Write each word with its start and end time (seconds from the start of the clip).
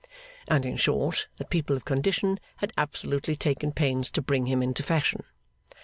and, 0.47 0.65
in 0.65 0.75
short, 0.77 1.27
that 1.37 1.51
people 1.51 1.75
of 1.75 1.85
condition 1.85 2.39
had 2.57 2.73
absolutely 2.75 3.35
taken 3.35 3.71
pains 3.71 4.09
to 4.09 4.19
bring 4.19 4.47
him 4.47 4.63
into 4.63 4.81
fashion. 4.81 5.21